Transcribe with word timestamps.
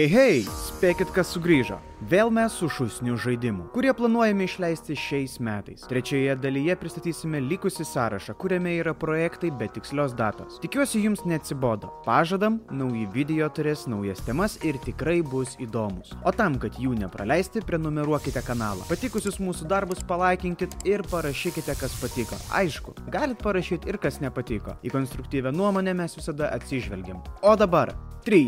Hei, 0.00 0.08
hei, 0.08 0.36
spėkit, 0.48 1.10
kas 1.12 1.28
sugrįžo. 1.34 1.76
Vėl 2.08 2.30
mes 2.32 2.54
su 2.56 2.70
šusniu 2.72 3.18
žaidimu, 3.20 3.66
kurie 3.74 3.90
planuojame 3.92 4.46
išleisti 4.46 4.96
šiais 4.96 5.34
metais. 5.44 5.82
Trečioje 5.90 6.38
dalyje 6.40 6.72
pristatysime 6.80 7.42
likusį 7.44 7.84
sąrašą, 7.84 8.32
kuriame 8.40 8.72
yra 8.78 8.94
projektai 8.96 9.50
be 9.52 9.68
tikslios 9.68 10.16
datos. 10.16 10.56
Tikiuosi 10.64 11.02
jums 11.04 11.26
neatsibodo. 11.28 11.92
Pažadam, 12.08 12.62
nauji 12.72 13.04
video 13.12 13.50
turės 13.52 13.84
naujas 13.92 14.24
temas 14.24 14.56
ir 14.64 14.80
tikrai 14.88 15.18
bus 15.20 15.58
įdomus. 15.60 16.16
O 16.24 16.32
tam, 16.32 16.56
kad 16.64 16.80
jų 16.80 16.96
nepraleisti, 17.02 17.60
prenumeruokite 17.68 18.40
kanalą. 18.48 18.88
Patikusius 18.88 19.36
mūsų 19.36 19.68
darbus 19.68 20.00
palaikinkit 20.08 20.80
ir 20.88 21.04
parašykite, 21.12 21.76
kas 21.76 22.00
patiko. 22.00 22.40
Aišku, 22.56 22.96
galit 23.12 23.44
parašyti 23.44 23.92
ir 23.92 24.00
kas 24.00 24.22
nepatiko. 24.24 24.80
Į 24.80 24.96
konstruktyvę 24.96 25.52
nuomonę 25.52 25.92
mes 26.00 26.16
visada 26.16 26.54
atsižvelgiam. 26.56 27.20
O 27.44 27.58
dabar 27.60 27.92
3, 28.24 28.46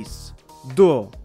2, 0.79 1.22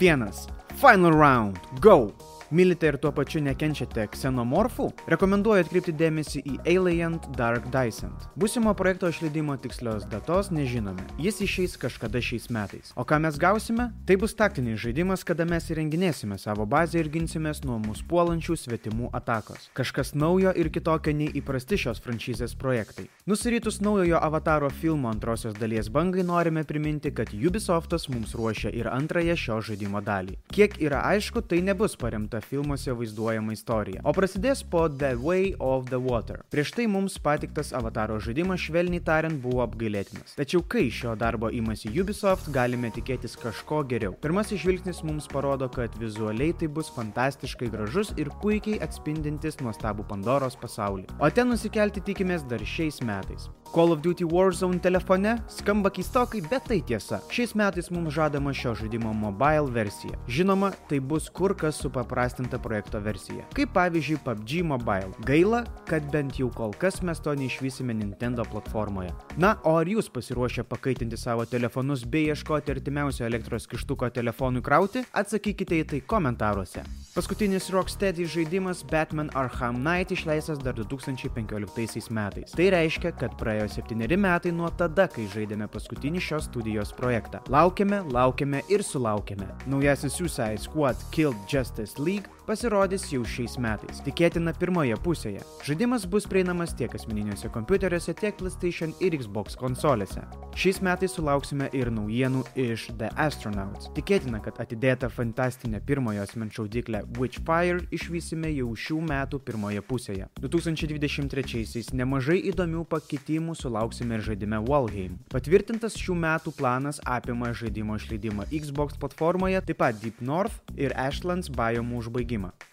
Vienas. 0.00 0.48
Final 0.76 1.12
round. 1.12 1.58
Go. 1.78 2.14
Mylite 2.50 2.88
ir 2.90 2.96
tuo 2.98 3.12
pačiu 3.14 3.38
nekenčiate 3.46 4.08
ksenomorfų? 4.10 4.88
Rekomenduoju 5.12 5.62
atkreipti 5.62 5.92
dėmesį 5.94 6.40
į 6.42 6.54
Alien 6.72 7.12
Dark 7.36 7.68
Dysent. 7.70 8.24
Būsimo 8.34 8.72
projekto 8.74 9.06
išleidimo 9.06 9.54
tikslios 9.62 10.02
datos 10.10 10.48
nežinome. 10.50 11.04
Jis 11.22 11.38
išeis 11.46 11.76
kažkada 11.78 12.18
šiais 12.18 12.48
metais. 12.50 12.90
O 12.98 13.04
ką 13.06 13.20
mes 13.22 13.38
gausime? 13.38 13.92
Tai 14.02 14.16
bus 14.18 14.34
taktinis 14.34 14.80
žaidimas, 14.82 15.22
kada 15.22 15.46
mes 15.46 15.68
įrenginėsime 15.70 16.40
savo 16.42 16.66
bazę 16.66 16.98
ir 16.98 17.12
ginsimės 17.14 17.62
nuo 17.62 17.76
mūsų 17.84 18.08
puolančių 18.10 18.58
svetimų 18.58 19.12
atakos. 19.14 19.70
Kažkas 19.78 20.16
naujo 20.18 20.50
ir 20.50 20.72
kitokio 20.74 21.14
nei 21.14 21.30
įprasti 21.30 21.78
šios 21.84 22.02
franšizės 22.02 22.56
projektai. 22.58 23.06
Nusirytus 23.30 23.78
naujojo 23.78 24.18
avataro 24.18 24.72
filmo 24.74 25.12
antrosios 25.12 25.54
dalies 25.54 25.86
bangai 25.86 26.26
norime 26.26 26.66
priminti, 26.66 27.14
kad 27.14 27.30
Ubisoftas 27.30 28.10
mums 28.10 28.34
ruošia 28.34 28.74
ir 28.74 28.90
antrąją 28.90 29.38
šio 29.38 29.62
žaidimo 29.70 30.02
dalį. 30.02 30.40
Kiek 30.50 30.80
yra 30.82 31.06
aišku, 31.14 31.46
tai 31.46 31.62
nebus 31.62 31.94
paremta 31.94 32.39
filmuose 32.44 32.92
vaizduojama 32.96 33.54
istorija, 33.54 34.02
o 34.04 34.14
prasidės 34.16 34.62
po 34.64 34.86
The 34.88 35.12
Way 35.20 35.54
of 35.58 35.88
the 35.90 36.00
Water. 36.00 36.42
Prieš 36.50 36.72
tai 36.76 36.86
mums 36.90 37.18
patiktas 37.22 37.72
avataro 37.76 38.18
žaidimas 38.22 38.62
švelniai 38.64 39.04
tariant 39.04 39.40
buvo 39.42 39.62
apgailėtinas. 39.66 40.36
Tačiau 40.38 40.64
kai 40.64 40.88
šio 40.94 41.14
darbo 41.20 41.52
imasi 41.54 41.92
Ubisoft, 42.00 42.50
galime 42.54 42.92
tikėtis 42.94 43.36
kažko 43.40 43.82
geriau. 43.90 44.16
Pirmasis 44.24 44.62
žvilgsnis 44.64 45.04
mums 45.06 45.28
parodo, 45.30 45.68
kad 45.72 45.94
vizualiai 46.00 46.56
tai 46.56 46.70
bus 46.72 46.90
fantastiškai 46.96 47.70
gražus 47.72 48.14
ir 48.16 48.32
puikiai 48.42 48.80
atspindintis 48.84 49.60
nuostabų 49.64 50.08
Pandoros 50.10 50.58
pasaulį. 50.60 51.08
O 51.20 51.30
ten 51.30 51.52
nusikelti 51.52 52.04
tikimės 52.04 52.46
dar 52.48 52.64
šiais 52.64 53.02
metais. 53.04 53.50
Call 53.74 53.92
of 53.92 54.00
Duty 54.02 54.24
Warzone 54.24 54.80
telefone 54.80 55.36
skamba 55.48 55.90
keistokai, 55.94 56.40
bet 56.50 56.64
tai 56.66 56.80
tiesa. 56.82 57.20
Šiais 57.30 57.52
metais 57.54 57.86
mums 57.94 58.10
žadama 58.16 58.50
šio 58.50 58.72
žaidimo 58.74 59.12
mobile 59.14 59.70
versija. 59.70 60.16
Žinoma, 60.26 60.72
tai 60.90 60.98
bus 60.98 61.28
kur 61.30 61.54
kas 61.54 61.78
supaprastinta 61.78 62.58
projekto 62.58 62.98
versija. 62.98 63.44
Kaip 63.54 63.70
pavyzdžiui 63.76 64.18
PUBG 64.24 64.64
Mobile. 64.66 65.14
Gaila, 65.22 65.62
kad 65.86 66.08
bent 66.10 66.40
jau 66.40 66.48
kol 66.50 66.74
kas 66.82 66.98
mes 67.06 67.22
to 67.22 67.34
neišvysime 67.38 67.94
Nintendo 67.94 68.42
platformoje. 68.42 69.12
Na, 69.38 69.52
o 69.62 69.76
ar 69.78 69.86
jūs 69.86 70.10
pasiruošę 70.10 70.66
pakaitinti 70.66 71.20
savo 71.20 71.46
telefonus 71.46 72.02
bei 72.02 72.26
ieškoti 72.34 72.74
artimiausio 72.74 73.28
elektros 73.28 73.70
kištuko 73.70 74.10
telefonui 74.10 74.64
krauti? 74.66 75.04
Atsakykite 75.14 75.78
į 75.84 75.86
tai 75.94 76.02
komentaruose. 76.02 76.82
Paskutinis 77.14 77.70
Rocksteady 77.70 78.26
žaidimas 78.26 78.82
Batman 78.90 79.30
Arkham 79.38 79.78
Knight 79.78 80.10
išleistas 80.10 80.58
dar 80.58 80.74
2015 80.74 82.10
metais. 82.10 82.58
Tai 82.58 82.68
reiškia, 82.74 83.14
kad 83.18 83.38
praėjo 83.38 83.59
septyneri 83.68 84.16
metai 84.16 84.52
nuo 84.56 84.70
tada, 84.72 85.08
kai 85.10 85.26
žaidėme 85.32 85.68
paskutinį 85.68 86.22
šios 86.24 86.48
studijos 86.48 86.94
projektą. 86.96 87.42
Laukiame, 87.52 88.00
laukiame 88.14 88.62
ir 88.72 88.84
sulaukėme. 88.86 89.48
Naujasis 89.68 90.16
Suicide 90.16 90.62
Squad 90.62 90.96
Killed 91.12 91.36
Justice 91.50 92.00
League 92.00 92.30
pasirodys 92.46 93.04
jau 93.12 93.20
šiais 93.26 93.56
metais. 93.60 94.00
Tikėtina 94.06 94.54
pirmoje 94.56 94.96
pusėje. 95.04 95.42
Žaidimas 95.66 96.06
bus 96.10 96.26
prieinamas 96.30 96.72
tiek 96.76 96.92
asmeniniuose 96.96 97.50
kompiuteriuose, 97.54 98.14
tiek 98.18 98.36
PlayStation 98.40 98.94
ir 99.04 99.14
Xbox 99.20 99.58
konsolėse. 99.60 100.22
Šiais 100.58 100.80
metais 100.84 101.14
sulauksime 101.14 101.68
ir 101.76 101.90
naujienų 101.94 102.42
iš 102.58 102.88
The 102.98 103.10
Astronauts. 103.20 103.90
Tikėtina, 103.96 104.40
kad 104.44 104.58
atidėta 104.62 105.10
fantastinė 105.12 105.82
pirmojo 105.86 106.24
asmens 106.24 106.56
šaudyklė 106.56 107.04
Witchfire 107.18 107.84
išvysime 107.94 108.50
jau 108.56 108.72
šių 108.74 108.98
metų 109.10 109.42
pirmoje 109.46 109.84
pusėje. 109.86 110.30
2023-aisiais 110.40 111.92
nemažai 111.96 112.40
įdomių 112.50 112.86
pakeitimų 112.90 113.54
sulauksime 113.58 114.18
ir 114.18 114.26
žaidime 114.30 114.62
Walheim. 114.66 115.20
Patvirtintas 115.30 115.98
šių 116.00 116.18
metų 116.24 116.56
planas 116.58 117.02
apima 117.06 117.52
žaidimo 117.54 118.00
išleidimą 118.00 118.48
Xbox 118.50 118.98
platformoje, 119.00 119.62
taip 119.68 119.82
pat 119.84 120.02
Deep 120.02 120.18
North 120.24 120.74
ir 120.74 120.96
Ashlands 120.98 121.52
biomų 121.52 122.02
užbaigimą. 122.02 122.29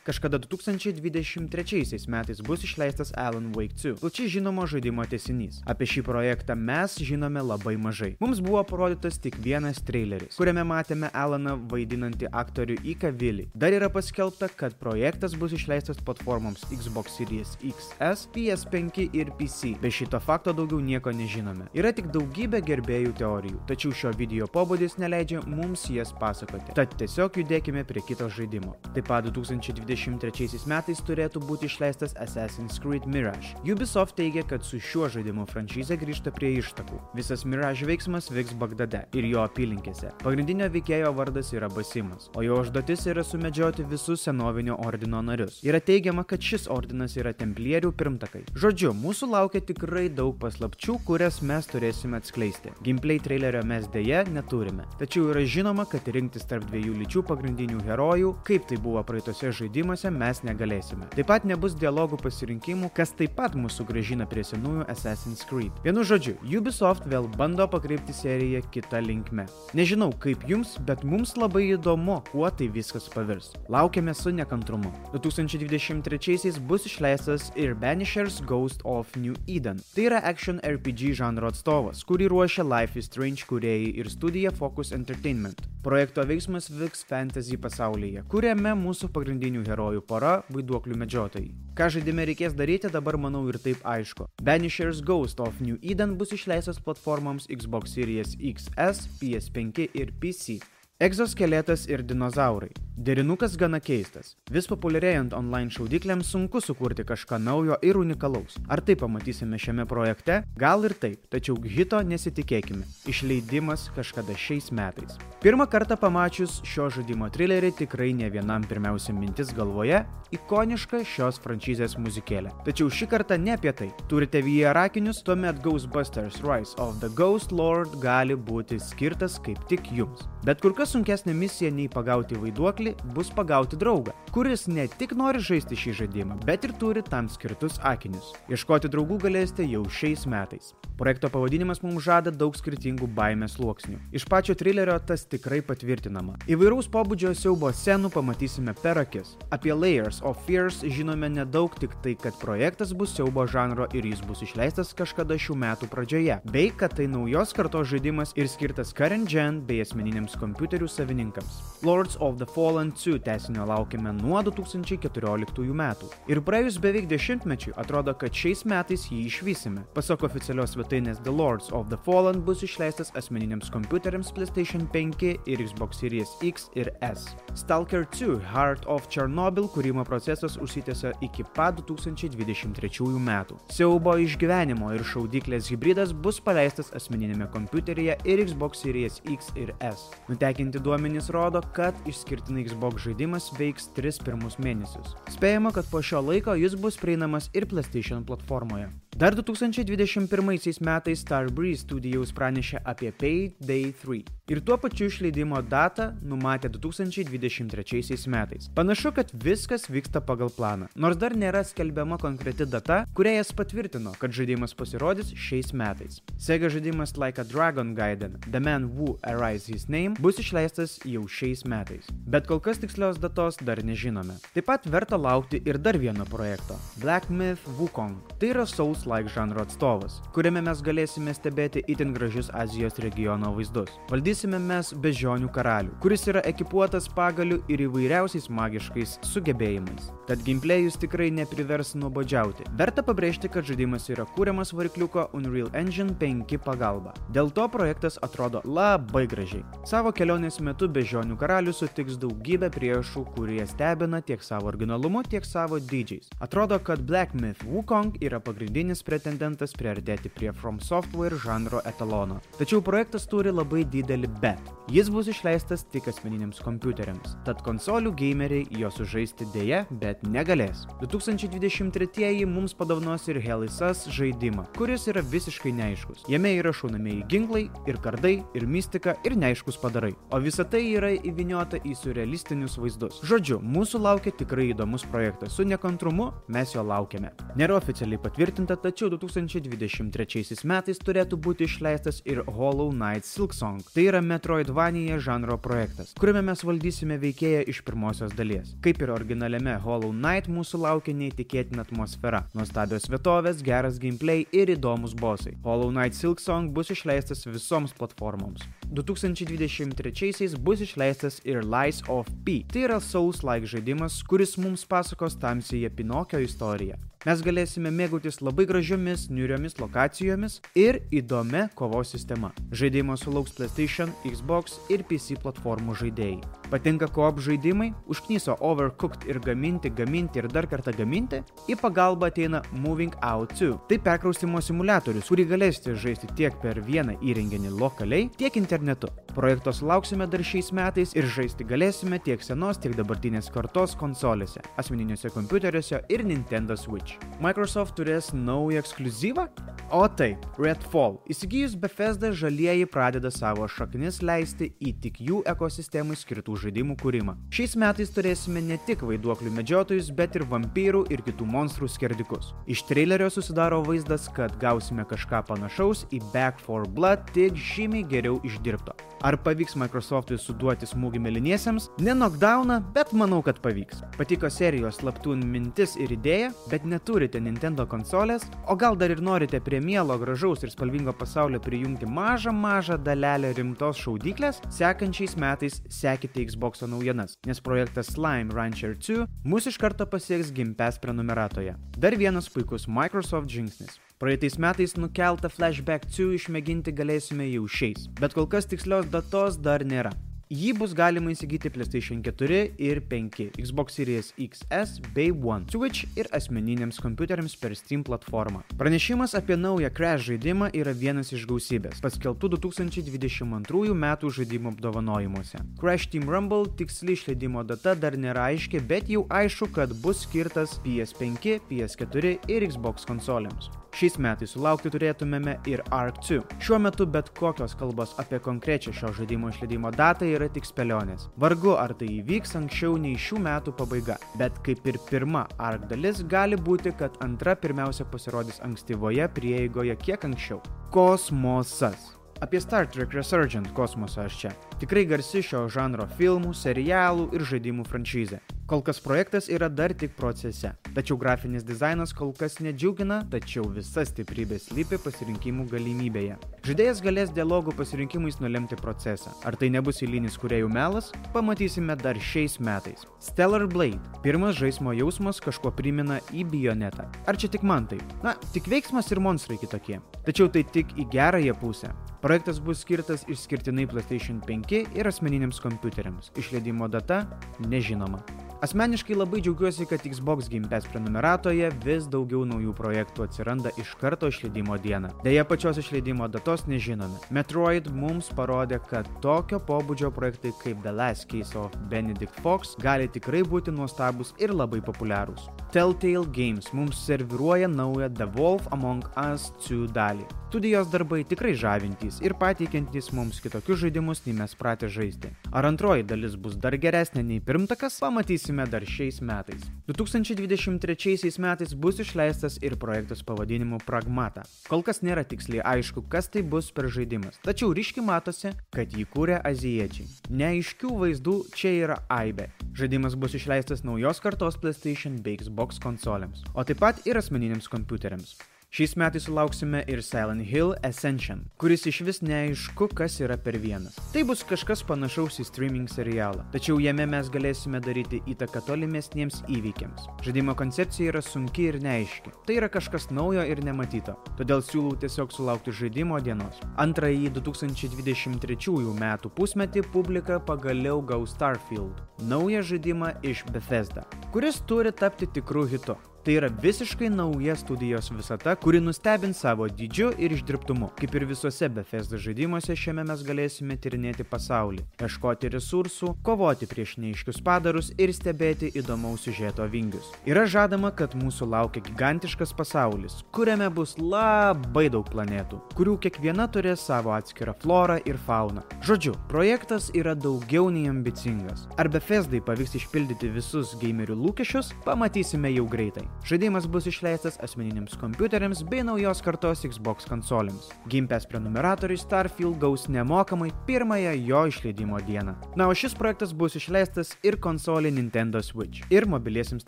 Kažkada 0.08 0.40
2023 0.40 2.08
metais 2.08 2.42
bus 2.42 2.64
išleistas 2.64 3.12
Alan 3.18 3.52
Wake 3.52 3.76
2, 3.76 3.98
plačiai 4.00 4.30
žinomo 4.30 4.64
žaidimo 4.70 5.04
tesinys. 5.10 5.60
Apie 5.68 5.88
šį 5.90 6.04
projektą 6.08 6.56
mes 6.56 6.96
žinome 7.04 7.42
labai 7.44 7.76
mažai. 7.76 8.14
Mums 8.22 8.40
buvo 8.40 8.62
parodytas 8.64 9.18
tik 9.20 9.36
vienas 9.44 9.82
traileris, 9.84 10.38
kuriame 10.40 10.64
matėme 10.64 11.10
Alaną 11.12 11.58
vaidinantį 11.72 12.30
aktorių 12.32 12.78
Ika 12.94 13.12
Vilį. 13.12 13.48
Dar 13.52 13.76
yra 13.76 13.90
paskelbta, 13.92 14.48
kad 14.48 14.78
projektas 14.80 15.36
bus 15.36 15.56
išleistas 15.58 16.00
platformoms 16.00 16.64
Xbox 16.72 17.18
Series 17.18 17.58
XS, 17.60 18.30
PS5 18.36 19.10
ir 19.12 19.34
PC. 19.40 19.74
Be 19.82 19.92
šito 19.92 20.22
fakto 20.24 20.54
daugiau 20.56 20.80
nieko 20.80 21.12
nežinome. 21.12 21.68
Yra 21.76 21.92
tik 21.96 22.08
daugybė 22.16 22.62
gerbėjų 22.64 23.18
teorijų, 23.20 23.60
tačiau 23.68 23.92
šio 23.92 24.14
video 24.16 24.48
pobūdis 24.52 24.96
neleidžia 25.02 25.44
mums 25.50 25.84
jas 25.92 26.16
pasakoti. 26.16 26.76
Tad 26.78 26.96
tiesiog 27.00 27.42
judėkime 27.42 27.84
prie 27.88 28.04
kito 28.08 28.30
žaidimo. 28.32 28.78
Taip 28.96 29.12
pat 29.12 29.28
2023 29.48 30.68
metais 30.68 31.00
turėtų 31.08 31.42
būti 31.48 31.68
išleistas 31.70 32.16
Assassin's 32.20 32.80
Creed 32.84 33.08
Mirage. 33.08 33.54
Ubisoft 33.64 34.18
teigia, 34.20 34.44
kad 34.48 34.66
su 34.68 34.80
šiuo 34.84 35.08
žaidimu 35.14 35.46
franšizė 35.50 35.98
grįžta 36.02 36.34
prie 36.36 36.54
ištakų. 36.60 37.00
Visas 37.18 37.46
Mirage 37.48 37.88
veiksmas 37.88 38.30
vyks 38.34 38.56
Bagdade 38.60 39.06
ir 39.16 39.28
jo 39.30 39.44
apylinkėse. 39.46 40.12
Pagrindinio 40.24 40.68
veikėjo 40.74 41.14
vardas 41.16 41.54
yra 41.56 41.70
Basimas, 41.72 42.30
o 42.36 42.44
jo 42.46 42.60
užduotis 42.64 43.08
yra 43.12 43.24
sumedžioti 43.26 43.86
visus 43.88 44.26
senovinio 44.28 44.78
ordino 44.84 45.22
narius. 45.24 45.62
Yra 45.66 45.80
teigiama, 45.84 46.26
kad 46.28 46.44
šis 46.44 46.68
ordinas 46.74 47.16
yra 47.20 47.34
templierių 47.38 47.94
pirmtakai. 47.98 48.44
Žodžiu, 48.58 48.94
mūsų 48.98 49.32
laukia 49.32 49.64
tikrai 49.64 50.08
daug 50.12 50.36
paslapčių, 50.42 51.00
kurias 51.08 51.40
mes 51.46 51.70
turėsime 51.72 52.20
atskleisti. 52.20 52.74
Gameplay 52.86 53.22
trailerio 53.24 53.64
mes 53.68 53.88
dėje 53.94 54.26
neturime. 54.34 54.88
Tačiau 55.00 55.32
yra 55.32 55.46
žinoma, 55.48 55.88
kad 55.90 56.08
rinktis 56.14 56.48
tarp 56.50 56.68
dviejų 56.72 56.98
lyčių 57.02 57.24
pagrindinių 57.30 57.84
herojų, 57.88 58.34
kaip 58.48 58.68
tai 58.70 58.80
buvo 58.82 59.04
praeitose 59.38 59.52
žaidimuose, 59.58 60.10
mes 60.12 60.42
negalėsime. 60.44 61.08
Taip 61.14 61.28
pat 61.30 61.46
nebus 61.46 61.76
dialogų 61.78 62.18
pasirinkimų, 62.22 62.90
kas 62.96 63.14
taip 63.14 63.36
pat 63.38 63.56
mūsų 63.56 63.86
gražina 63.88 64.26
prie 64.26 64.44
senųjų 64.44 64.88
Assassin's 64.90 65.46
Creed. 65.48 65.72
Vienu 65.84 66.04
žodžiu, 66.04 66.38
Ubisoft 66.58 67.06
vėl 67.08 67.28
bando 67.38 67.68
pakreipti 67.68 68.14
seriją 68.14 68.62
kitą 68.72 69.02
linkmę. 69.02 69.46
Nežinau 69.78 70.12
kaip 70.20 70.44
jums, 70.48 70.78
bet 70.88 71.04
mums 71.04 71.36
labai 71.38 71.68
įdomu, 71.76 72.22
kuo 72.32 72.50
tai 72.50 72.68
viskas 72.68 73.08
pavirs. 73.14 73.54
Laukiame 73.70 74.16
su 74.18 74.34
nekantrumu. 74.34 74.92
2023 75.14 76.58
bus 76.68 76.88
išleistas 76.90 77.52
ir 77.56 77.76
Banishers 77.76 78.42
Ghost 78.42 78.82
of 78.86 79.14
New 79.18 79.36
Eden. 79.48 79.82
Tai 79.94 80.10
yra 80.10 80.22
action 80.24 80.62
RPG 80.64 81.14
žanro 81.18 81.52
atstovas, 81.52 82.04
kurį 82.08 82.32
ruošia 82.34 82.66
Life 82.66 82.98
is 82.98 83.10
Strange 83.12 83.46
kuriejai 83.48 83.94
ir 84.02 84.10
studija 84.10 84.52
Focus 84.52 84.94
Entertainment. 84.96 85.62
Projekto 85.84 86.24
veiksmas 86.26 86.72
vyks 86.74 87.04
fantasy 87.06 87.58
pasaulyje, 87.62 88.24
kuriame 88.32 88.72
mūsų 88.76 89.12
pagrindinių 89.14 89.62
herojų 89.68 90.02
pora- 90.10 90.32
vaiduoklių 90.56 90.98
medžiotojai. 90.98 91.52
Ką 91.78 91.90
žaidime 91.94 92.26
reikės 92.26 92.56
daryti 92.58 92.90
dabar 92.90 93.18
manau 93.18 93.48
ir 93.48 93.60
taip 93.62 93.78
aišku. 93.86 94.28
Banishers 94.42 95.02
Ghost 95.02 95.40
of 95.40 95.62
New 95.62 95.78
Eden 95.84 96.18
bus 96.18 96.34
išleistas 96.34 96.82
platformoms 96.82 97.48
Xbox 97.48 97.94
Series 97.94 98.36
XS, 98.36 99.08
PS5 99.22 99.90
ir 99.94 100.12
PC. 100.20 100.60
Egzoskeletas 101.00 101.88
ir 101.88 102.02
dinozaurai. 102.02 102.74
Derinukas 103.08 103.54
gana 103.56 103.78
keistas. 103.80 104.34
Vis 104.52 104.66
populiarėjant 104.68 105.32
online 105.38 105.72
šaudyklėms 105.72 106.28
sunku 106.34 106.60
sukurti 106.60 107.06
kažką 107.08 107.38
naujo 107.40 107.78
ir 107.88 107.96
unikalaus. 107.96 108.58
Ar 108.68 108.82
tai 108.84 108.98
pamatysime 109.00 109.56
šiame 109.64 109.86
projekte? 109.88 110.42
Gal 110.60 110.84
ir 110.84 110.92
taip, 111.00 111.22
tačiau 111.32 111.56
hito 111.64 112.02
nesitikėkime. 112.04 112.84
Išleidimas 113.08 113.86
kažkada 113.96 114.36
šiais 114.36 114.74
metais. 114.76 115.16
Pirmą 115.40 115.70
kartą 115.72 115.96
pamačius 116.02 116.58
šio 116.68 116.90
žaidimo 116.98 117.30
trilerį 117.32 117.70
tikrai 117.80 118.10
ne 118.12 118.28
vienam 118.34 118.68
pirmiausia 118.68 119.16
mintis 119.16 119.56
galvoje- 119.56 120.04
ikoniška 120.38 121.06
šios 121.08 121.40
franšizės 121.40 121.96
muzikėlė. 121.96 122.52
Tačiau 122.68 122.92
šį 122.92 123.08
kartą 123.08 123.40
ne 123.40 123.56
apie 123.56 123.72
tai. 123.72 123.90
Turite 124.10 124.44
VR 124.44 124.84
akinius, 124.84 125.24
tuomet 125.24 125.64
Ghostbusters 125.64 126.44
Rise 126.44 126.76
of 126.78 127.00
the 127.00 127.08
Ghost 127.08 127.54
Lord 127.54 128.02
gali 128.02 128.36
būti 128.36 128.82
skirtas 128.82 129.40
kaip 129.40 129.66
tik 129.70 129.84
jums. 129.96 130.28
Bet 130.44 130.60
kur 130.60 130.74
kas 130.74 130.92
sunkesnė 130.94 131.34
misija 131.34 131.72
nei 131.72 131.88
pagauti 131.88 132.36
vaiduoklį 132.36 132.97
bus 133.16 133.30
pagauti 133.34 133.78
draugą, 133.80 134.14
kuris 134.32 134.68
ne 134.68 134.88
tik 134.88 135.16
nori 135.18 135.40
žaisti 135.44 135.78
šį 135.78 135.96
žaidimą, 136.02 136.40
bet 136.46 136.68
ir 136.68 136.76
turi 136.80 137.02
tam 137.06 137.30
skirtus 137.30 137.80
akinius. 137.84 138.34
Ieškoti 138.52 138.92
draugų 138.94 139.22
galėsite 139.28 139.66
jau 139.68 139.86
šiais 139.90 140.28
metais. 140.30 140.74
Projekto 140.98 141.30
pavadinimas 141.30 141.84
mums 141.84 142.02
žada 142.02 142.32
daug 142.34 142.56
skirtingų 142.58 143.06
baimės 143.18 143.54
sluoksnių. 143.58 144.00
Iš 144.18 144.26
pačio 144.30 144.56
trilerio 144.58 144.96
tas 144.98 145.28
tikrai 145.30 145.60
patvirtinama. 145.66 146.40
Įvairaus 146.50 146.90
pobūdžio 146.90 147.36
siaubo 147.38 147.70
scenų 147.70 148.10
pamatysime 148.16 148.74
per 148.82 148.98
akis. 149.04 149.36
Apie 149.54 149.76
Layers 149.78 150.24
of 150.26 150.42
Fears 150.48 150.82
žinome 150.82 151.30
nedaug, 151.30 151.74
tik 151.78 151.94
tai, 152.02 152.16
kad 152.18 152.38
projektas 152.42 152.96
bus 152.98 153.14
siaubo 153.14 153.46
žanro 153.46 153.86
ir 153.94 154.06
jis 154.10 154.24
bus 154.26 154.42
išleistas 154.46 154.96
kažkada 154.98 155.38
šių 155.38 155.58
metų 155.66 155.92
pradžioje, 155.94 156.40
bei 156.54 156.72
kad 156.74 156.98
tai 156.98 157.06
naujos 157.12 157.54
kartos 157.58 157.92
žaidimas 157.94 158.34
ir 158.38 158.50
skirtas 158.50 158.94
current 158.98 159.30
gen 159.30 159.62
bei 159.66 159.84
asmeniniams 159.86 160.38
kompiuterių 160.42 160.90
savininkams. 160.90 161.62
Lords 161.86 162.18
of 162.20 162.38
the 162.38 162.46
Fallen 162.46 162.77
2 162.86 163.20
tesinio 163.26 163.66
laukime 163.66 164.14
nuo 164.14 164.42
2014 164.46 165.74
metų. 165.82 166.10
Ir 166.30 166.42
praėjus 166.46 166.78
beveik 166.82 167.08
dešimtmečiui 167.10 167.74
atrodo, 167.82 168.14
kad 168.14 168.36
šiais 168.36 168.64
metais 168.70 169.08
jį 169.10 169.24
išvysime. 169.28 169.84
Pasak 169.96 170.24
oficialios 170.28 170.76
svetainės 170.76 171.22
The 171.26 171.34
Lords 171.34 171.72
of 171.74 171.90
the 171.90 171.98
Fallen 172.06 172.44
bus 172.46 172.62
išleistas 172.68 173.10
asmeniniams 173.18 173.72
kompiuteriams 173.74 174.30
PlayStation 174.36 174.86
5 174.94 175.26
ir 175.50 175.64
Xbox 175.66 176.02
Series 176.04 176.36
X 176.46 176.70
ir 176.78 176.92
S. 177.02 177.34
Stalker 177.58 178.06
2 178.14 178.38
Heart 178.54 178.86
of 178.86 179.10
Chernobyl 179.10 179.68
kūrimo 179.74 180.06
procesas 180.06 180.60
užsitęsia 180.62 181.16
iki 181.26 181.46
pat 181.58 181.82
2023 181.90 183.10
metų. 183.26 183.58
Siaubo 183.74 184.14
išgyvenimo 184.22 184.94
ir 184.94 185.06
šaudyklės 185.08 185.72
hybridas 185.74 186.14
bus 186.14 186.40
paleistas 186.44 186.94
asmeninėme 186.98 187.50
kompiuteryje 187.54 188.20
ir 188.30 188.46
Xbox 188.46 188.86
Series 188.86 189.22
X 189.26 189.50
ir 189.58 189.74
S. 189.82 190.12
Nutekinti 190.30 190.82
duomenys 190.84 191.32
rodo, 191.34 191.64
kad 191.74 191.98
išskirtinai 192.10 192.67
Xbox 192.68 193.08
žaidimas 193.08 193.50
veiks 193.58 193.90
3 193.98 194.22
pirmus 194.28 194.58
mėnesius. 194.62 195.16
Spėjama, 195.34 195.74
kad 195.76 195.90
po 195.92 196.02
šio 196.04 196.22
laiko 196.22 196.58
jis 196.60 196.78
bus 196.80 197.00
prieinamas 197.02 197.50
ir 197.58 197.68
PlayStation 197.70 198.26
platformoje. 198.28 198.90
Dar 199.18 199.36
2021 199.36 200.82
metais 200.86 201.24
Starbreeze 201.24 201.86
Studios 201.88 202.36
pranešė 202.36 202.84
apie 202.86 203.14
Payday 203.16 203.94
3 204.04 204.37
ir 204.48 204.62
tuo 204.62 204.78
pačiu 204.80 205.10
išleidimo 205.12 205.60
datą 205.62 206.12
numatė 206.24 206.70
2023 206.72 208.28
metais. 208.32 208.70
Panašu, 208.76 209.12
kad 209.16 209.32
viskas 209.34 209.88
vyksta 209.92 210.22
pagal 210.24 210.52
planą, 210.56 210.88
nors 210.96 211.20
dar 211.20 211.36
nėra 211.36 211.64
skelbiama 211.68 212.18
konkreti 212.22 212.66
data, 212.66 213.02
kurią 213.18 213.38
jas 213.38 213.52
patvirtino, 213.52 214.14
kad 214.22 214.32
žaidimas 214.32 214.76
pasirodys 214.78 215.34
šiais 215.36 215.74
metais. 215.76 216.22
Sega 216.40 216.72
žaidimas 216.72 217.18
Like 217.18 217.42
a 217.42 217.44
Dragon 217.44 217.94
Gaiden 217.96 218.38
The 218.52 218.60
Man 218.64 218.88
Who 218.96 219.18
Arise 219.24 219.68
His 219.68 219.88
Name 219.90 220.16
bus 220.20 220.40
išleistas 220.40 220.98
jau 221.04 221.26
šiais 221.28 221.66
metais, 221.68 222.08
bet 222.28 222.48
kol 222.48 222.62
kas 222.64 222.80
tikslios 222.80 223.20
datos 223.20 223.60
dar 223.60 223.84
nežinome. 223.84 224.38
Taip 224.56 224.70
pat 224.70 224.88
verta 224.88 225.20
laukti 225.20 225.62
ir 225.66 225.78
dar 225.78 226.00
vieno 226.00 226.26
projekto- 226.26 226.80
Black 227.04 227.30
Myth 227.30 227.68
Wukong. 227.80 228.16
Tai 228.40 228.54
yra 228.54 228.66
Souls 228.66 229.06
like 229.06 229.30
žanro 229.30 229.66
atstovas, 229.66 230.22
kuriame 230.32 230.62
mes 230.64 230.82
galėsime 230.82 231.36
stebėti 231.36 231.84
itin 231.88 232.14
gražius 232.14 232.50
Azijos 232.54 233.00
regiono 233.04 233.52
vaizdus. 233.56 233.92
Valdysime 234.38 234.60
mes 234.62 234.92
bežionių 235.02 235.48
karalių, 235.50 235.96
kuris 235.98 236.28
yra 236.30 236.44
ekipuotas 236.46 237.08
pagaliu 237.10 237.56
ir 237.74 237.82
įvairiausiais 237.88 238.46
magiškais 238.54 239.16
sugebėjimais. 239.26 240.12
Tad 240.28 240.44
gameplayus 240.46 241.00
tikrai 241.02 241.32
neprivers 241.34 241.96
nuobodžiauti. 241.98 242.68
Verta 242.78 243.02
pabrėžti, 243.02 243.50
kad 243.50 243.66
žaidimas 243.66 244.06
yra 244.14 244.28
kūriamas 244.36 244.76
varikliuko 244.78 245.24
Unreal 245.34 245.72
Engine 245.74 246.14
5 246.20 246.54
pagalba. 246.62 247.16
Dėl 247.34 247.50
to 247.50 247.66
projektas 247.74 248.20
atrodo 248.22 248.62
labai 248.62 249.24
gražiai. 249.32 249.64
Savo 249.90 250.12
kelionės 250.14 250.60
metu 250.62 250.86
bežionių 250.86 251.40
karalius 251.42 251.82
sutiks 251.82 252.20
daugybę 252.22 252.70
priešų, 252.78 253.26
kurie 253.34 253.66
stebina 253.66 254.22
tiek 254.22 254.46
savo 254.46 254.70
originalumu, 254.70 255.24
tiek 255.26 255.50
savo 255.50 255.82
dydžiais. 255.82 256.30
Atrodo, 256.44 256.78
kad 256.78 257.02
Black 257.10 257.34
Myth 257.34 257.66
Wukong 257.66 258.22
yra 258.22 258.38
pagrindinis 258.38 259.02
pretendentas 259.02 259.74
priartėti 259.74 260.30
prie 260.30 260.54
From 260.54 260.78
Software 260.78 261.42
žanro 261.42 261.82
etalono. 261.90 262.38
Tačiau 262.62 262.86
projektas 262.86 263.26
turi 263.32 263.56
labai 263.56 263.88
didelį 263.88 264.27
bet. 264.42 264.78
Jis 264.88 265.10
bus 265.12 265.28
išleistas 265.28 265.82
tik 265.92 266.06
asmeniniams 266.08 266.62
kompiuteriams, 266.64 267.34
tad 267.44 267.60
konsolių 267.66 268.14
gameriai 268.16 268.80
jo 268.80 268.88
sužaisti 268.96 269.44
dėja, 269.52 269.82
bet 270.00 270.22
negalės. 270.24 270.86
2023 271.02 272.46
mums 272.48 272.72
padovnos 272.72 273.28
ir 273.28 273.42
Helisas 273.44 274.06
žaidimą, 274.16 274.64
kuris 274.78 275.10
yra 275.12 275.20
visiškai 275.28 275.74
neaiškus. 275.76 276.24
Jame 276.32 276.54
yra 276.62 276.72
šaunamieji 276.72 277.26
ginklai, 277.34 277.66
ir 277.84 278.00
kardai, 278.04 278.38
ir 278.56 278.64
mistika, 278.64 279.18
ir 279.28 279.36
neaiškus 279.36 279.76
padarai. 279.82 280.14
O 280.32 280.40
visa 280.40 280.64
tai 280.64 280.86
yra 280.94 281.12
įviniota 281.18 281.82
į 281.84 281.98
surrealistinius 282.00 282.80
vaizdus. 282.80 283.20
Žodžiu, 283.28 283.60
mūsų 283.60 284.02
laukia 284.06 284.32
tikrai 284.40 284.70
įdomus 284.72 285.04
projektas. 285.12 285.58
Su 285.60 285.68
nekantrumu 285.68 286.30
mes 286.48 286.72
jo 286.78 286.86
laukiame. 286.88 287.34
Nėra 287.60 287.76
oficialiai 287.82 288.24
patvirtinta, 288.24 288.80
tačiau 288.80 289.12
2023 289.18 290.64
metais 290.64 291.04
turėtų 291.04 291.44
būti 291.44 291.68
išleistas 291.68 292.24
ir 292.24 292.46
Hollow 292.48 292.96
Knight 292.96 293.28
Silksong. 293.28 293.84
Tai 293.92 294.08
yra 294.08 294.17
Metroidvania 294.22 295.20
žanro 295.24 295.58
projektas, 295.62 296.14
kuriame 296.20 296.42
mes 296.50 296.64
valdysime 296.68 297.18
veikėją 297.22 297.64
iš 297.72 297.82
pirmosios 297.88 298.36
dalies. 298.38 298.74
Kaip 298.86 299.02
ir 299.02 299.12
originaliame 299.16 299.76
Hollow 299.84 300.14
Knight 300.16 300.50
mūsų 300.52 300.82
laukia 300.84 301.16
neįtikėtina 301.18 301.86
atmosfera, 301.86 302.44
nuostabios 302.58 303.10
vietovės, 303.12 303.64
geras 303.66 304.00
gameplay 304.04 304.46
ir 304.52 304.74
įdomus 304.76 305.16
bosai. 305.18 305.56
Hollow 305.66 305.92
Knight 305.94 306.18
Silksong 306.18 306.72
bus 306.76 306.94
išleistas 306.96 307.46
visoms 307.48 307.96
platformoms. 307.98 308.66
2023 308.92 310.58
bus 310.64 310.86
išleistas 310.86 311.42
ir 311.46 311.64
Lies 311.66 312.04
of 312.08 312.30
P. 312.46 312.62
Tai 312.72 312.88
yra 312.88 313.02
Souls-like 313.04 313.68
žaidimas, 313.70 314.22
kuris 314.24 314.58
mums 314.62 314.86
pasakos 314.88 315.38
tamsiąją 315.42 315.94
Pinokio 315.98 316.40
istoriją. 316.40 316.98
Mes 317.28 317.42
galėsime 317.44 317.90
mėgautis 317.92 318.38
labai 318.40 318.64
gražiomis, 318.70 319.26
niuriomis 319.28 319.74
lokacijomis 319.82 320.62
ir 320.80 321.02
įdomia 321.12 321.66
kovos 321.76 322.14
sistema. 322.14 322.54
Žaidimo 322.72 323.18
sulauks 323.20 323.52
PlayStation, 323.58 324.14
Xbox 324.24 324.78
ir 324.88 325.04
PC 325.10 325.36
platformų 325.44 325.98
žaidėjai. 326.00 326.38
Patinka 326.72 327.10
koop 327.12 327.42
žaidimai, 327.44 327.90
užknyso 328.08 328.56
Overcooked 328.64 329.28
ir 329.28 329.42
gaminti, 329.44 329.92
gaminti 329.92 330.40
ir 330.40 330.48
dar 330.54 330.70
kartą 330.72 330.94
gaminti, 330.96 331.42
į 331.68 331.76
pagalbą 331.82 332.32
ateina 332.32 332.64
Moving 332.72 333.12
Out 333.20 333.58
2. 333.60 333.76
Tai 333.92 334.00
perkraustimo 334.08 334.64
simulatorius, 334.64 335.28
kurį 335.28 335.50
galėsite 335.52 335.98
žaisti 336.00 336.32
tiek 336.40 336.56
per 336.64 336.80
vieną 336.88 337.18
įrenginį 337.20 337.76
lokaliai, 337.76 338.30
tiek 338.40 338.56
internetu. 338.56 339.12
Projekto 339.36 339.76
sulauksime 339.76 340.30
dar 340.32 340.48
šiais 340.48 340.72
metais 340.72 341.12
ir 341.20 341.28
žaisti 341.36 341.68
galėsime 341.68 342.24
tiek 342.24 342.40
senos, 342.44 342.80
tiek 342.80 342.96
dabartinės 342.96 343.52
kartos 343.52 344.00
konsolėse, 344.00 344.64
asmeniniuose 344.80 345.36
kompiuteriuose 345.36 346.06
ir 346.08 346.24
Nintendo 346.24 346.80
Switch. 346.80 347.17
Microsoft 347.42 347.98
turės 348.00 348.32
naują 348.34 348.82
ekskluzyvą? 348.82 349.48
O 349.92 350.08
taip, 350.10 350.42
Redfall. 350.60 351.16
Įsigijus 351.32 351.76
Bethesda 351.80 352.34
žalieji 352.36 352.88
pradeda 352.92 353.30
savo 353.32 353.64
šaknis 353.72 354.18
leisti 354.20 354.74
į 354.84 354.92
tik 355.04 355.22
jų 355.24 355.38
ekosistemai 355.48 356.18
skirtų 356.20 356.58
žaidimų 356.66 356.98
kūrimą. 357.00 357.38
Šiais 357.56 357.78
metais 357.80 358.12
turėsime 358.12 358.60
ne 358.66 358.76
tik 358.84 359.06
vaiduoklių 359.08 359.54
medžiotojus, 359.56 360.10
bet 360.18 360.36
ir 360.36 360.44
vampyrų 360.52 361.06
ir 361.14 361.24
kitų 361.24 361.48
monstrų 361.54 361.88
skerdikus. 361.94 362.52
Iš 362.68 362.84
trailerio 362.90 363.30
susidaro 363.32 363.80
vaizdas, 363.88 364.28
kad 364.36 364.58
gausime 364.60 365.08
kažką 365.08 365.46
panašaus 365.48 366.04
į 366.12 366.20
Back 366.34 366.60
4 366.66 366.92
Blood, 366.98 367.24
tik 367.38 367.56
žymiai 367.56 368.04
geriau 368.12 368.42
išdirbto. 368.44 368.98
Ar 369.26 369.34
pavyks 369.42 369.74
Microsoftui 369.80 370.36
suduoti 370.38 370.86
smūgį 370.86 371.24
meliniesiems? 371.24 371.88
Ne 372.04 372.14
knockdowną, 372.14 372.82
bet 372.94 373.16
manau, 373.18 373.40
kad 373.46 373.64
pavyks. 373.64 374.04
Patiko 374.20 374.52
serijos 374.54 375.00
slaptūn 375.00 375.42
mintis 375.48 375.96
ir 375.98 376.12
idėja, 376.14 376.52
bet 376.70 376.86
neturite 377.08 377.40
Nintendo 377.40 377.86
konsolės, 377.88 378.44
o 378.68 378.76
gal 378.76 378.98
dar 379.00 379.14
ir 379.14 379.22
norite 379.24 379.62
prie 379.64 379.78
mielo, 379.80 380.18
gražaus 380.20 380.66
ir 380.66 380.74
spalvingo 380.74 381.14
pasaulio 381.16 381.62
prijungti 381.64 382.04
mažą 382.04 382.52
mažą 382.52 382.98
dalelę 383.00 383.54
rimtos 383.56 384.02
šaudyklės, 384.04 384.60
sekančiais 384.76 385.38
metais 385.40 385.80
sekite 385.88 386.44
Xbox 386.44 386.84
naujienas, 386.84 387.38
nes 387.48 387.64
projektas 387.64 388.12
Slime 388.12 388.52
Rancher 388.52 388.98
2 389.00 389.24
mus 389.48 389.72
iš 389.72 389.80
karto 389.80 390.04
pasieks 390.04 390.52
gimpes 390.52 391.00
prenumeratoje. 391.00 391.78
Dar 391.96 392.20
vienas 392.20 392.52
puikus 392.52 392.90
Microsoft 392.92 393.48
žingsnis. 393.56 394.02
Praeitais 394.20 394.60
metais 394.60 395.00
nukeltą 395.00 395.48
Flashback 395.48 396.12
2 396.12 396.34
išmėginti 396.42 396.92
galėsime 396.92 397.48
jau 397.54 397.70
šiais, 397.72 398.10
bet 398.20 398.36
kol 398.36 398.52
kas 398.52 398.68
tikslios 398.68 399.08
datos 399.08 399.56
dar 399.64 399.88
nėra. 399.88 400.12
Jį 400.48 400.70
bus 400.80 400.94
galima 400.96 401.34
įsigyti 401.34 401.68
PlayStation 401.76 402.22
4 402.24 402.58
ir 402.80 403.02
5, 403.12 403.50
Xbox 403.60 403.98
Series 403.98 404.30
XS 404.40 405.02
bei 405.12 405.34
One, 405.36 405.66
Switch 405.68 406.06
ir 406.16 406.30
asmeniniams 406.32 407.02
kompiuteriams 407.04 407.58
per 407.60 407.74
Steam 407.76 408.06
platformą. 408.08 408.62
Pranešimas 408.80 409.36
apie 409.36 409.58
naują 409.60 409.90
Crash 409.92 410.30
žaidimą 410.30 410.70
yra 410.72 410.94
vienas 410.96 411.34
iš 411.36 411.44
gausybės, 411.50 412.00
paskelbtų 412.00 412.54
2022 412.56 413.92
m. 413.92 414.06
žaidimų 414.38 414.72
apdovanojimuose. 414.72 415.60
Crash 415.82 416.08
Team 416.14 416.32
Rumble 416.32 416.72
tiksli 416.80 417.18
išleidimo 417.18 417.66
data 417.68 417.92
dar 418.00 418.16
nėra 418.16 418.48
aiški, 418.54 418.80
bet 418.80 419.12
jau 419.12 419.26
aišku, 419.28 419.68
kad 419.76 419.92
bus 420.00 420.24
skirtas 420.24 420.80
PS5, 420.88 421.60
PS4 421.68 422.38
ir 422.48 422.70
Xbox 422.72 423.04
konsolėms. 423.04 423.68
Šiais 423.98 424.20
metais 424.22 424.52
sulaukti 424.54 424.92
turėtumėme 424.94 425.56
ir 425.66 425.82
Ark 425.96 426.20
2. 426.22 426.44
Šiuo 426.62 426.78
metu 426.84 427.08
bet 427.10 427.32
kokios 427.40 427.72
kalbos 427.80 428.12
apie 428.22 428.38
konkrečią 428.46 428.92
šio 428.94 429.10
žaidimo 429.18 429.50
išleidimo 429.50 429.90
datą 429.96 430.28
yra 430.30 430.46
tik 430.54 430.68
spėlionės. 430.70 431.24
Vargu 431.42 431.74
ar 431.74 431.96
tai 431.98 432.12
įvyks 432.20 432.54
anksčiau 432.60 433.00
nei 433.02 433.18
šių 433.18 433.42
metų 433.48 433.74
pabaiga, 433.80 434.20
bet 434.38 434.60
kaip 434.68 434.86
ir 434.86 435.00
pirma 435.08 435.48
Ark 435.58 435.88
dalis 435.90 436.22
gali 436.30 436.60
būti, 436.68 436.94
kad 437.00 437.18
antra 437.26 437.56
pirmiausia 437.58 438.06
pasirodys 438.12 438.62
ankstyvoje 438.68 439.26
prieigoje 439.34 439.98
kiek 440.04 440.30
anksčiau. 440.30 440.62
Kosmosas. 440.94 442.12
Apie 442.46 442.62
Star 442.62 442.86
Trek 442.86 443.18
Resurgent 443.18 443.74
kosmosą 443.74 444.28
aš 444.30 444.38
čia. 444.44 444.54
Tikrai 444.78 445.08
garsi 445.10 445.42
šio 445.42 445.64
žanro 445.74 446.06
filmų, 446.20 446.52
serialų 446.54 447.32
ir 447.34 447.48
žaidimų 447.50 447.88
franšizė. 447.90 448.44
Kol 448.70 448.82
kas 448.84 449.00
projektas 449.00 449.48
yra 449.50 449.70
dar 449.72 449.94
tik 449.96 450.12
procese. 450.14 450.74
Tačiau 450.94 451.16
grafinis 451.18 451.64
dizainas 451.64 452.12
kol 452.14 452.34
kas 452.36 452.60
nedžiugina, 452.60 453.22
tačiau 453.32 453.64
visa 453.74 454.04
stiprybė 454.06 454.60
slypi 454.60 455.00
pasirinkimų 455.02 455.66
galimybėje. 455.72 456.36
Žaidėjas 456.68 457.00
galės 457.02 457.32
dialogų 457.34 457.74
pasirinkimais 457.80 458.38
nulemti 458.44 458.78
procesą. 458.78 459.32
Ar 459.48 459.56
tai 459.56 459.72
nebus 459.74 460.04
įlynis 460.04 460.36
kuriejų 460.38 460.68
melas, 460.70 461.10
pamatysime 461.34 461.96
dar 461.98 462.20
šiais 462.20 462.60
metais. 462.60 463.08
Stellar 463.24 463.66
Blade. 463.72 464.04
Pirmas 464.22 464.60
žaismo 464.60 464.92
jausmas 465.00 465.40
kažkuo 465.42 465.72
primena 465.72 466.20
į 466.36 466.44
bionetą. 466.52 467.08
Ar 467.26 467.40
čia 467.40 467.50
tik 467.50 467.64
man 467.64 467.88
taip? 467.88 468.04
Na, 468.22 468.36
tik 468.52 468.68
veiksmas 468.68 469.10
ir 469.16 469.24
monstrai 469.24 469.58
kitokie. 469.64 470.04
Tačiau 470.28 470.52
tai 470.52 470.68
tik 470.68 470.92
į 471.00 471.08
gerąją 471.16 471.56
pusę. 471.64 471.96
Projektas 472.20 472.60
bus 472.60 472.82
skirtas 472.84 473.24
išskirtinai 473.32 473.88
PlayStation 473.88 474.44
5 474.44 474.67
ir 474.76 475.08
asmeniniams 475.08 475.62
kompiuteriams. 475.64 476.32
Išleidimo 476.36 476.88
data 476.92 477.24
nežinoma. 477.60 478.20
Asmeniškai 478.62 479.16
labai 479.16 479.42
džiaugiuosi, 479.42 479.86
kad 479.86 480.02
Xbox 480.02 480.50
Game 480.50 480.70
Pass 480.70 480.88
prenumeratoje 480.90 481.68
vis 481.84 482.08
daugiau 482.10 482.40
naujų 482.50 482.72
projektų 482.74 483.28
atsiranda 483.28 483.70
iš 483.78 483.92
karto 484.02 484.32
išleidimo 484.34 484.80
dieną. 484.82 485.12
Deja, 485.22 485.44
pačios 485.46 485.78
išleidimo 485.78 486.26
datos 486.34 486.66
nežinome. 486.66 487.20
Metroid 487.30 487.92
mums 487.94 488.32
parodė, 488.34 488.80
kad 488.90 489.06
tokio 489.22 489.60
pobūdžio 489.68 490.10
projektai 490.16 490.56
kaip 490.64 490.82
The 490.82 490.96
Last 490.96 491.30
Case 491.30 491.54
of 491.54 491.78
Benedict 491.92 492.42
Fox 492.42 492.74
gali 492.82 493.06
tikrai 493.06 493.44
būti 493.46 493.76
nuostabus 493.78 494.34
ir 494.42 494.56
labai 494.58 494.82
populiarūs. 494.82 495.52
Telltale 495.70 496.26
Games 496.34 496.74
mums 496.74 496.98
serviruoja 497.06 497.70
naują 497.70 498.10
The 498.10 498.26
Wolf 498.40 498.66
Among 498.74 499.06
Us 499.22 499.52
2 499.70 499.86
dalį. 499.94 500.26
Studijos 500.48 500.88
darbai 500.88 501.26
tikrai 501.28 501.52
žavintys 501.60 502.22
ir 502.24 502.32
pateikiantys 502.40 503.12
mums 503.12 503.42
kitokius 503.44 503.82
žaidimus, 503.82 504.22
nei 504.24 504.34
mes 504.38 504.54
pratę 504.56 504.88
žaisti. 504.88 505.34
Ar 505.52 505.68
antroji 505.68 506.06
dalis 506.08 506.38
bus 506.40 506.56
dar 506.56 506.78
geresnė 506.80 507.20
nei 507.28 507.42
pirmtakas, 507.44 508.00
pamatysime 508.00 508.47
dar 508.72 508.86
šiais 508.86 509.22
metais. 509.22 509.62
2023 509.88 511.40
metais 511.40 511.74
bus 511.74 512.00
išleistas 512.00 512.58
ir 512.62 512.78
projektas 512.78 513.24
pavadinimu 513.24 513.80
Pragmata. 513.86 514.44
Kol 514.68 514.84
kas 514.84 515.02
nėra 515.02 515.24
tiksliai 515.28 515.64
aišku, 515.64 516.06
kas 516.10 516.30
tai 516.30 516.42
bus 516.42 516.72
per 516.72 516.88
žaidimas, 516.88 517.40
tačiau 517.44 517.74
ryškiai 517.74 518.06
matosi, 518.06 518.54
kad 518.72 518.92
jį 518.92 519.08
kūrė 519.14 519.40
azijiečiai. 519.44 520.10
Neaiškių 520.30 520.98
vaizdų 521.04 521.38
čia 521.56 521.74
yra 521.86 522.02
aibė. 522.10 522.50
Žaidimas 522.78 523.16
bus 523.16 523.38
išleistas 523.40 523.84
naujos 523.88 524.22
kartos 524.24 524.60
PlayStation 524.62 525.18
bei 525.24 525.40
Xbox 525.40 525.82
konsolėms, 525.84 526.46
o 526.54 526.64
taip 526.68 526.84
pat 526.84 527.04
ir 527.08 527.20
asmeniniams 527.20 527.68
kompiuteriams. 527.72 528.38
Šiais 528.78 528.92
metais 528.94 529.24
sulauksime 529.26 529.80
ir 529.90 530.04
Silent 530.06 530.44
Hill 530.46 530.76
Ascension, 530.86 531.40
kuris 531.58 531.88
iš 531.90 532.04
vis 532.06 532.20
neaišku, 532.22 532.86
kas 532.94 533.16
yra 533.26 533.34
per 533.42 533.56
vienas. 533.58 533.96
Tai 534.14 534.22
bus 534.30 534.44
kažkas 534.46 534.84
panašaus 534.86 535.40
į 535.42 535.46
streaming 535.48 535.90
serialą, 535.90 536.44
tačiau 536.54 536.78
jame 536.78 537.08
mes 537.10 537.32
galėsime 537.34 537.80
daryti 537.82 538.20
įtaką 538.30 538.62
tolimesniems 538.68 539.40
įvykiams. 539.50 540.06
Žaidimo 540.28 540.54
koncepcija 540.60 541.10
yra 541.10 541.24
sunki 541.26 541.66
ir 541.72 541.80
neaiški. 541.82 542.36
Tai 542.46 542.58
yra 542.60 542.70
kažkas 542.70 543.10
naujo 543.10 543.42
ir 543.50 543.64
nematyto, 543.66 544.14
todėl 544.38 544.62
siūlau 544.62 544.94
tiesiog 545.02 545.34
sulaukti 545.34 545.74
žaidimo 545.74 546.20
dienos. 546.22 546.60
Antrąjį 546.78 547.32
2023 547.40 548.94
metų 549.02 549.32
pusmetį 549.40 549.88
publika 549.90 550.38
pagaliau 550.52 551.02
gaus 551.02 551.34
Starfield, 551.34 552.06
naują 552.30 552.62
žaidimą 552.62 553.16
iš 553.26 553.42
Bethesda, 553.50 554.06
kuris 554.38 554.62
turi 554.70 554.94
tapti 554.94 555.26
tikrų 555.26 555.66
hitu. 555.74 555.98
Tai 556.28 556.34
yra 556.36 556.50
visiškai 556.62 557.08
nauja 557.10 557.56
studijos 557.56 558.10
visata, 558.12 558.56
kuri 558.56 558.82
nustebins 558.84 559.38
savo 559.40 559.68
dydžiu 559.72 560.10
ir 560.20 560.34
išdirbtumu. 560.36 560.90
Kaip 561.00 561.14
ir 561.16 561.24
visuose 561.26 561.70
Bethesda 561.72 562.18
žaidimuose, 562.20 562.76
šiame 562.76 563.06
mes 563.08 563.22
galėsime 563.24 563.78
tyrinėti 563.80 564.26
pasaulį, 564.28 564.84
ieškoti 565.08 565.48
resursų, 565.54 566.10
kovoti 566.28 566.68
prieš 566.68 566.98
neiškius 567.00 567.40
padarus 567.48 567.94
ir 567.96 568.12
stebėti 568.12 568.74
įdomaus 568.76 569.24
siužeto 569.24 569.70
vingius. 569.72 570.10
Yra 570.28 570.44
žadama, 570.44 570.92
kad 570.92 571.16
mūsų 571.16 571.48
laukia 571.54 571.86
gigantiškas 571.88 572.52
pasaulis, 572.60 573.22
kuriame 573.32 573.72
bus 573.72 573.96
labai 573.96 574.90
daug 574.92 575.08
planetų, 575.08 575.62
kurių 575.80 575.96
kiekviena 576.10 576.50
turės 576.52 576.84
savo 576.92 577.16
atskirą 577.16 577.56
florą 577.64 578.02
ir 578.04 578.20
fauną. 578.28 578.66
Žodžiu, 578.84 579.16
projektas 579.32 579.88
yra 579.96 580.12
daugiau 580.12 580.68
nei 580.76 580.92
ambicingas. 580.92 581.70
Ar 581.80 581.88
Bethesdai 581.88 582.44
pavyks 582.44 582.76
išpildyti 582.84 583.32
visus 583.40 583.78
gamerių 583.80 584.20
lūkesčius, 584.28 584.76
pamatysime 584.84 585.56
jau 585.56 585.70
greitai. 585.72 586.04
Žaidimas 586.26 586.68
bus 586.68 586.88
išleistas 586.88 587.38
asmeniniams 587.44 587.98
kompiuteriams 588.02 588.64
bei 588.72 588.82
naujos 588.88 589.22
kartos 589.22 589.62
Xbox 589.68 590.10
konsolėms. 590.10 590.72
Game 590.90 591.08
Pass 591.12 591.30
prenumeratoriai 591.30 592.00
Starfield 592.02 592.58
gaus 592.64 592.88
nemokamai 592.90 593.52
pirmąją 593.68 594.16
jo 594.26 594.48
išleidimo 594.48 595.00
dieną. 595.08 595.36
Na, 595.56 595.68
o 595.68 595.76
šis 595.76 595.96
projektas 595.96 596.34
bus 596.34 596.58
išleistas 596.60 597.16
ir 597.24 597.40
konsolė 597.40 597.94
Nintendo 597.94 598.42
Switch 598.44 598.84
ir 598.90 599.08
mobiliesiams 599.08 599.68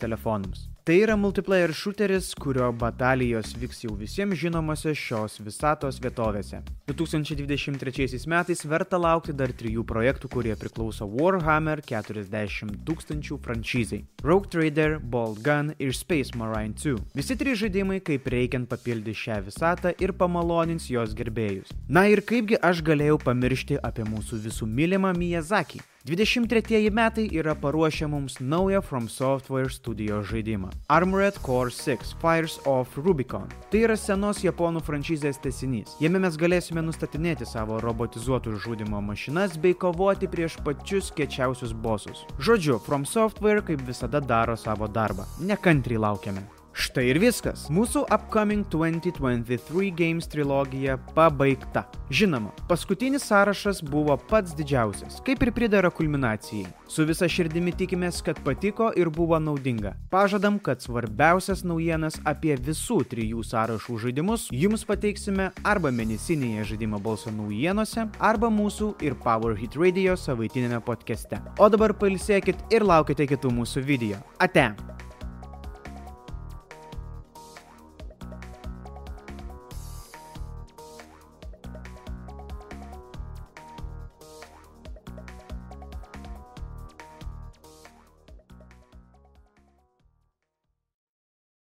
telefonams. 0.00 0.68
Tai 0.90 0.96
yra 0.98 1.14
multiplayer 1.14 1.70
shooteris, 1.70 2.32
kurio 2.34 2.66
batalijos 2.74 3.52
vyks 3.62 3.84
jau 3.84 3.92
visiems 3.94 4.40
žinomose 4.40 4.90
šios 4.98 5.36
visatos 5.38 6.00
vietovėse. 6.02 6.58
2023 6.88 8.26
metais 8.32 8.64
verta 8.66 8.98
laukti 8.98 9.30
dar 9.30 9.52
trijų 9.54 9.84
projektų, 9.86 10.30
kurie 10.32 10.56
priklauso 10.58 11.06
Warhammer 11.06 11.78
40 11.86 12.80
tūkstančių 12.88 13.38
franšizai- 13.44 14.00
Rogue 14.26 14.50
Trader, 14.50 14.98
Bolt 14.98 15.38
Gun 15.46 15.70
ir 15.78 15.94
Space 15.94 16.34
Marine 16.34 16.74
2. 16.74 16.98
Visi 17.14 17.38
trys 17.38 17.62
žaidimai 17.62 18.00
kaip 18.02 18.26
reikiant 18.26 18.66
papildys 18.66 19.22
šią 19.22 19.38
visatą 19.46 19.94
ir 19.94 20.10
pamalonins 20.10 20.90
jos 20.90 21.14
gerbėjus. 21.14 21.70
Na 21.88 22.08
ir 22.08 22.18
kaipgi 22.20 22.58
aš 22.58 22.82
galėjau 22.82 23.22
pamiršti 23.22 23.78
apie 23.78 24.02
mūsų 24.02 24.42
visų 24.42 24.66
mylimą 24.66 25.14
Miyazaki. 25.14 25.86
23 26.04 26.90
metai 26.90 27.28
yra 27.32 27.54
paruošę 27.54 28.08
mums 28.08 28.40
naują 28.40 28.82
From 28.82 29.08
Software 29.08 29.72
studio 29.72 30.22
žaidimą- 30.22 30.68
Armored 30.88 31.38
Core 31.38 31.70
6 31.70 32.16
Fires 32.20 32.60
of 32.64 32.96
Rubicon. 32.96 33.46
Tai 33.70 33.80
yra 33.80 33.96
senos 33.96 34.40
japonų 34.42 34.80
franšizės 34.80 35.38
tesinys. 35.44 35.96
Jame 36.00 36.18
mes 36.18 36.36
galėsime 36.36 36.80
nustatinėti 36.82 37.46
savo 37.46 37.80
robotizuotus 37.80 38.62
žudimo 38.64 39.00
mašinas 39.00 39.58
bei 39.58 39.74
kovoti 39.74 40.28
prieš 40.28 40.56
pačius 40.64 41.12
kečiausius 41.12 41.72
bosus. 41.72 42.24
Žodžiu, 42.38 42.78
From 42.78 43.04
Software 43.04 43.62
kaip 43.62 43.80
visada 43.82 44.20
daro 44.20 44.56
savo 44.56 44.88
darbą. 44.88 45.24
Nekantriai 45.40 46.00
laukiame. 46.00 46.59
Štai 46.80 47.10
ir 47.10 47.18
viskas. 47.20 47.66
Mūsų 47.68 48.06
Upcoming 48.08 48.64
2023 48.72 49.90
Games 49.92 50.24
trilogija 50.32 50.94
pabaigta. 51.12 51.82
Žinoma, 52.08 52.54
paskutinis 52.70 53.26
sąrašas 53.28 53.82
buvo 53.84 54.14
pats 54.30 54.54
didžiausias, 54.56 55.18
kaip 55.26 55.44
ir 55.44 55.52
pridara 55.52 55.90
kulminacijai. 55.92 56.70
Su 56.88 57.04
visa 57.04 57.28
širdimi 57.28 57.74
tikimės, 57.76 58.22
kad 58.24 58.40
patiko 58.46 58.88
ir 58.96 59.10
buvo 59.12 59.36
naudinga. 59.36 59.92
Pažadam, 60.10 60.56
kad 60.56 60.80
svarbiausias 60.80 61.66
naujienas 61.68 62.16
apie 62.24 62.56
visų 62.56 63.02
trijų 63.12 63.44
sąrašų 63.44 63.98
žaidimus 64.06 64.48
jums 64.48 64.86
pateiksime 64.88 65.50
arba 65.60 65.92
mėnesinėje 65.92 66.64
žaidimo 66.72 67.02
balso 67.04 67.34
naujienose, 67.34 68.06
arba 68.16 68.48
mūsų 68.48 68.94
ir 69.04 69.18
Power 69.20 69.52
Hit 69.60 69.76
Radio 69.76 70.16
savaitinėme 70.16 70.80
podcast'e. 70.88 71.44
O 71.60 71.68
dabar 71.68 71.92
pailsėkit 71.92 72.72
ir 72.72 72.88
laukite 72.88 73.28
kitų 73.28 73.52
mūsų 73.60 73.84
video. 73.84 74.24
Ate! 74.40 74.70